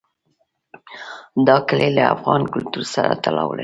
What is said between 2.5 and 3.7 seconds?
کلتور سره تړاو لري.